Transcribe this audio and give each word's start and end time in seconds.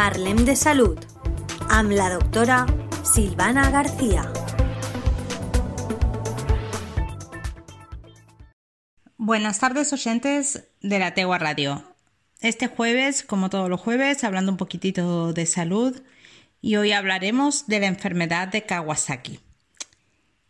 Parlem 0.00 0.46
de 0.46 0.54
Salud 0.56 0.96
amb 1.68 1.90
la 1.92 2.06
doctora 2.08 2.64
Silvana 3.04 3.68
García. 3.70 4.22
Buenas 9.18 9.58
tardes 9.58 9.92
oyentes 9.92 10.64
de 10.80 10.98
la 10.98 11.12
Tegua 11.12 11.36
Radio. 11.36 11.84
Este 12.40 12.66
jueves, 12.66 13.22
como 13.22 13.50
todos 13.50 13.68
los 13.68 13.78
jueves, 13.78 14.24
hablando 14.24 14.52
un 14.52 14.56
poquitito 14.56 15.34
de 15.34 15.44
salud 15.44 16.00
y 16.62 16.76
hoy 16.76 16.92
hablaremos 16.92 17.66
de 17.66 17.80
la 17.80 17.86
enfermedad 17.86 18.48
de 18.48 18.64
Kawasaki. 18.64 19.40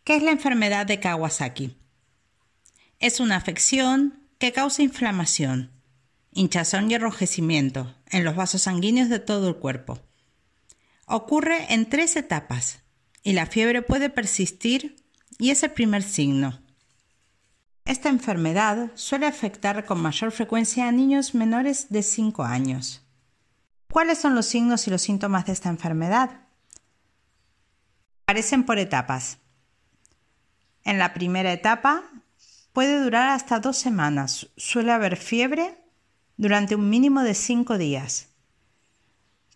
¿Qué 0.05 0.15
es 0.15 0.23
la 0.23 0.31
enfermedad 0.31 0.85
de 0.85 1.01
Kawasaki? 1.01 1.75
Es 2.99 3.19
una 3.19 3.35
afección 3.35 4.29
que 4.37 4.53
causa 4.53 4.81
inflamación, 4.81 5.71
hinchazón 6.31 6.89
y 6.89 6.93
enrojecimiento 6.93 7.93
en 8.11 8.23
los 8.23 8.35
vasos 8.35 8.63
sanguíneos 8.63 9.09
de 9.09 9.19
todo 9.19 9.49
el 9.49 9.55
cuerpo. 9.55 9.99
Ocurre 11.05 11.73
en 11.73 11.89
tres 11.89 12.15
etapas 12.15 12.79
y 13.23 13.33
la 13.33 13.45
fiebre 13.45 13.81
puede 13.81 14.09
persistir 14.09 14.95
y 15.37 15.49
es 15.49 15.63
el 15.63 15.71
primer 15.71 16.03
signo. 16.03 16.61
Esta 17.85 18.09
enfermedad 18.09 18.91
suele 18.95 19.25
afectar 19.25 19.85
con 19.85 20.01
mayor 20.01 20.31
frecuencia 20.31 20.87
a 20.87 20.91
niños 20.91 21.33
menores 21.33 21.87
de 21.89 22.03
5 22.03 22.43
años. 22.43 23.01
¿Cuáles 23.91 24.19
son 24.19 24.35
los 24.35 24.45
signos 24.45 24.87
y 24.87 24.91
los 24.91 25.01
síntomas 25.01 25.45
de 25.45 25.53
esta 25.53 25.69
enfermedad? 25.69 26.29
Aparecen 28.23 28.65
por 28.65 28.77
etapas. 28.77 29.39
En 30.83 30.97
la 30.97 31.13
primera 31.13 31.51
etapa 31.51 32.03
puede 32.71 33.03
durar 33.03 33.29
hasta 33.29 33.59
dos 33.59 33.77
semanas. 33.77 34.47
Suele 34.55 34.91
haber 34.91 35.17
fiebre 35.17 35.80
durante 36.41 36.73
un 36.73 36.89
mínimo 36.89 37.21
de 37.21 37.35
5 37.35 37.77
días. 37.77 38.29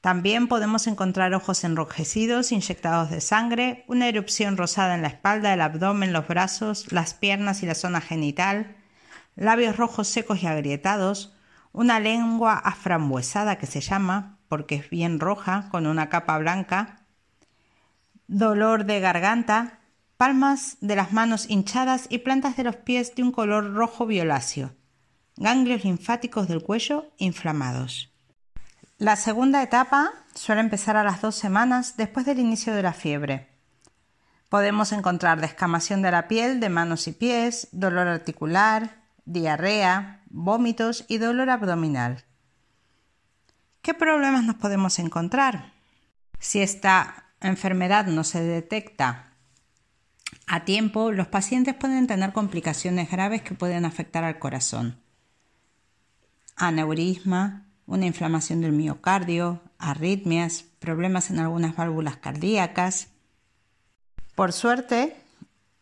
También 0.02 0.47
podemos 0.47 0.86
encontrar 0.86 1.33
ojos 1.33 1.64
enrojecidos, 1.64 2.52
inyectados 2.52 3.09
de 3.09 3.22
sangre, 3.22 3.86
una 3.88 4.08
erupción 4.08 4.55
rosada 4.55 4.94
en 4.94 5.02
la 5.02 5.08
espalda, 5.08 5.52
el 5.52 5.61
abdomen, 5.61 6.13
los 6.13 6.28
brazos, 6.28 6.91
las 6.91 7.16
piernas 7.16 7.63
y 7.63 7.66
la 7.66 7.73
zona 7.73 8.02
genital, 8.02 8.75
labios 9.36 9.78
rojos 9.78 10.08
secos 10.08 10.44
y 10.44 10.45
agrietados, 10.45 11.36
una 11.72 12.00
lengua 12.00 12.53
aframbuesada 12.53 13.58
que 13.58 13.66
se 13.66 13.81
llama, 13.81 14.38
porque 14.47 14.75
es 14.75 14.91
bien 14.91 15.19
roja, 15.19 15.69
con 15.72 15.88
una 15.88 16.09
capa 16.09 16.38
blanca, 16.38 17.08
dolor 18.28 18.86
de 18.86 19.00
garganta, 19.00 19.80
palmas 20.17 20.78
de 20.81 20.95
las 20.95 21.13
manos 21.13 21.50
hinchadas 21.50 22.06
y 22.09 22.19
plantas 22.19 22.56
de 22.58 22.63
los 22.63 22.75
pies 22.75 23.16
de 23.16 23.23
un 23.23 23.31
color 23.31 23.73
rojo 23.73 24.06
violáceo, 24.06 24.75
ganglios 25.38 25.83
linfáticos 25.83 26.47
del 26.47 26.64
cuello 26.64 27.11
inflamados. 27.17 28.11
La 28.97 29.16
segunda 29.17 29.61
etapa 29.61 30.14
suele 30.33 30.61
empezar 30.61 30.95
a 30.95 31.03
las 31.03 31.22
dos 31.22 31.36
semanas 31.36 31.97
después 31.97 32.25
del 32.25 32.39
inicio 32.39 32.73
de 32.73 32.83
la 32.83 32.94
fiebre. 32.94 33.50
Podemos 34.47 34.94
encontrar 34.94 35.41
descamación 35.41 36.02
de 36.02 36.11
la 36.11 36.28
piel 36.30 36.59
de 36.59 36.69
manos 36.69 37.08
y 37.08 37.11
pies, 37.11 37.67
dolor 37.73 38.08
articular, 38.08 39.03
diarrea, 39.25 40.22
vómitos 40.28 41.03
y 41.09 41.17
dolor 41.17 41.50
abdominal. 41.50 42.23
¿Qué 43.81 43.94
problemas 43.94 44.45
nos 44.45 44.56
podemos 44.56 44.97
encontrar? 45.00 45.73
Si 46.39 46.61
esta 46.61 47.25
enfermedad 47.41 48.06
no 48.06 48.23
se 48.23 48.41
detecta 48.41 49.31
a 50.47 50.63
tiempo, 50.63 51.11
los 51.11 51.28
pacientes 51.28 51.75
pueden 51.75 52.08
tener 52.08 52.31
complicaciones 52.31 53.11
graves 53.11 53.41
que 53.41 53.56
pueden 53.56 53.83
afectar 53.83 54.23
al 54.23 54.39
corazón. 54.39 55.05
Aneurisma, 56.56 57.66
una 57.86 58.06
inflamación 58.06 58.61
del 58.61 58.72
miocardio, 58.72 59.61
arritmias, 59.78 60.66
problemas 60.80 61.30
en 61.30 61.39
algunas 61.39 61.75
válvulas 61.75 62.17
cardíacas. 62.17 63.09
Por 64.35 64.53
suerte, 64.53 65.16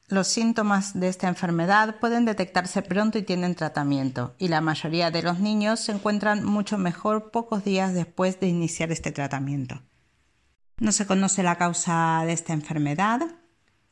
los 0.10 0.28
síntomas 0.28 1.00
de 1.00 1.08
esta 1.08 1.28
enfermedad 1.28 1.96
pueden 2.00 2.26
detectarse 2.26 2.82
pronto 2.82 3.18
y 3.18 3.24
tienen 3.24 3.56
tratamiento, 3.56 4.36
y 4.38 4.48
la 4.48 4.62
mayoría 4.62 5.12
de 5.12 5.24
los 5.24 5.40
niños 5.40 5.80
se 5.80 5.92
encuentran 5.92 6.44
mucho 6.44 6.78
mejor 6.78 7.32
pocos 7.32 7.64
días 7.64 7.94
después 7.94 8.40
de 8.40 8.48
iniciar 8.48 8.92
este 8.92 9.12
tratamiento. 9.12 9.82
No 10.78 10.92
se 10.92 11.06
conoce 11.06 11.44
la 11.44 11.56
causa 11.56 12.24
de 12.26 12.34
esta 12.34 12.54
enfermedad. 12.54 13.22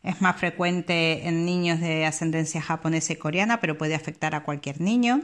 Es 0.03 0.21
más 0.21 0.35
frecuente 0.37 1.27
en 1.27 1.45
niños 1.45 1.79
de 1.79 2.05
ascendencia 2.05 2.61
japonesa 2.61 3.13
y 3.13 3.17
coreana, 3.17 3.61
pero 3.61 3.77
puede 3.77 3.95
afectar 3.95 4.35
a 4.35 4.43
cualquier 4.43 4.81
niño. 4.81 5.21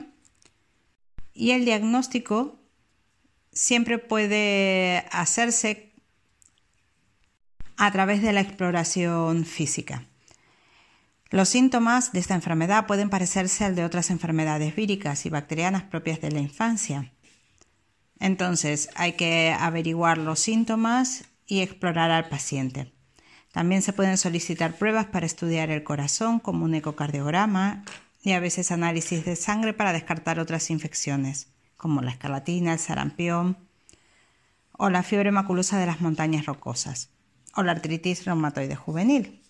Y 1.38 1.52
el 1.52 1.66
diagnóstico 1.66 2.60
siempre 3.52 4.00
puede 4.00 5.06
hacerse 5.12 5.94
a 7.78 7.92
través 7.92 8.24
de 8.24 8.34
la 8.34 8.42
exploración 8.42 9.46
física. 9.46 10.08
Los 11.30 11.50
síntomas 11.50 12.12
de 12.12 12.22
esta 12.22 12.34
enfermedad 12.34 12.88
pueden 12.88 13.12
parecerse 13.12 13.66
al 13.66 13.76
de 13.76 13.86
otras 13.86 14.10
enfermedades 14.10 14.76
víricas 14.76 15.28
y 15.28 15.30
bacterianas 15.30 15.84
propias 15.84 16.22
de 16.22 16.32
la 16.32 16.40
infancia. 16.40 17.14
Entonces 18.20 18.90
hay 18.96 19.14
que 19.14 19.56
averiguar 19.60 20.18
los 20.18 20.40
síntomas 20.40 21.26
y 21.46 21.60
explorar 21.62 22.10
al 22.10 22.30
paciente. 22.30 22.92
También 23.52 23.84
se 23.84 23.94
pueden 23.94 24.18
solicitar 24.18 24.74
pruebas 24.74 25.06
para 25.06 25.28
estudiar 25.28 25.70
el 25.70 25.84
corazón 25.84 26.40
como 26.40 26.66
un 26.66 26.74
ecocardiograma 26.74 27.84
y 28.22 28.32
a 28.32 28.40
veces 28.40 28.72
análisis 28.72 29.26
de 29.26 29.36
sangre 29.36 29.74
para 29.74 29.94
descartar 29.94 30.40
otras 30.40 30.70
infecciones 30.70 31.48
como 31.78 32.02
la 32.02 32.12
escarlatina, 32.12 32.74
el 32.74 32.80
sarampión 32.80 33.58
o 34.72 34.90
la 34.90 35.04
fiebre 35.04 35.32
maculosa 35.32 35.80
de 35.80 35.86
las 35.86 36.02
montañas 36.02 36.46
rocosas 36.46 37.12
o 37.56 37.64
la 37.64 37.72
artritis 37.72 38.26
reumatoide 38.26 38.76
juvenil. 38.76 39.42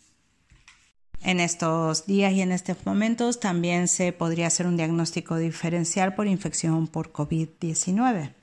En 1.22 1.40
estos 1.40 2.06
días 2.06 2.32
y 2.34 2.42
en 2.42 2.52
estos 2.52 2.86
momentos 2.86 3.40
también 3.40 3.88
se 3.88 4.14
podría 4.14 4.48
hacer 4.48 4.68
un 4.68 4.78
diagnóstico 4.78 5.38
diferencial 5.38 6.14
por 6.16 6.28
infección 6.28 6.88
por 6.88 7.12
COVID-19. 7.12 8.34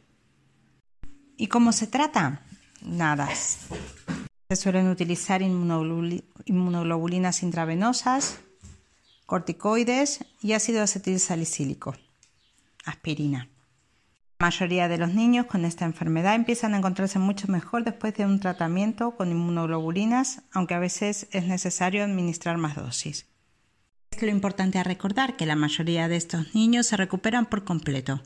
¿Y 1.36 1.46
cómo 1.46 1.70
se 1.72 1.86
trata? 1.86 2.42
Nada. 2.82 3.28
Se 3.34 4.56
suelen 4.56 4.88
utilizar 4.88 5.40
inmunoglobulinas 5.42 7.42
intravenosas, 7.42 8.40
corticoides 9.26 10.24
y 10.40 10.52
ácido 10.52 10.82
acetil 10.82 11.18
salicílico, 11.18 11.96
aspirina. 12.84 13.48
La 14.40 14.46
mayoría 14.46 14.88
de 14.88 14.98
los 14.98 15.14
niños 15.14 15.46
con 15.46 15.64
esta 15.64 15.84
enfermedad 15.84 16.34
empiezan 16.34 16.74
a 16.74 16.78
encontrarse 16.78 17.18
mucho 17.18 17.48
mejor 17.48 17.84
después 17.84 18.14
de 18.14 18.26
un 18.26 18.40
tratamiento 18.40 19.16
con 19.16 19.30
inmunoglobulinas, 19.30 20.42
aunque 20.52 20.74
a 20.74 20.78
veces 20.78 21.28
es 21.30 21.46
necesario 21.46 22.04
administrar 22.04 22.58
más 22.58 22.76
dosis. 22.76 23.26
Es 24.10 24.22
lo 24.22 24.28
importante 24.28 24.78
a 24.78 24.84
recordar 24.84 25.36
que 25.36 25.46
la 25.46 25.56
mayoría 25.56 26.08
de 26.08 26.16
estos 26.16 26.54
niños 26.54 26.86
se 26.86 26.96
recuperan 26.96 27.46
por 27.46 27.64
completo, 27.64 28.22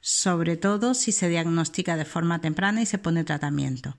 sobre 0.00 0.56
todo 0.56 0.94
si 0.94 1.10
se 1.10 1.28
diagnostica 1.28 1.96
de 1.96 2.04
forma 2.04 2.40
temprana 2.40 2.80
y 2.82 2.86
se 2.86 2.98
pone 2.98 3.24
tratamiento. 3.24 3.96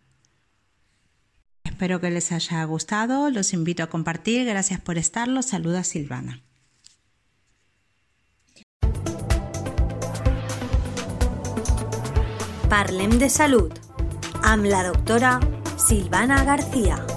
Espero 1.78 2.02
que 2.02 2.10
les 2.10 2.32
haya 2.32 2.64
gustado, 2.64 3.30
los 3.30 3.54
invito 3.54 3.84
a 3.84 3.88
compartir, 3.88 4.48
gracias 4.48 4.82
por 4.82 4.98
estarlo, 4.98 5.44
saluda 5.44 5.84
Silvana. 5.84 6.42
Parlem 12.68 13.20
de 13.20 13.30
Salud 13.30 13.72
amb 14.42 14.66
la 14.66 14.82
doctora 14.90 15.40
Silvana 15.78 16.44
García. 16.44 17.17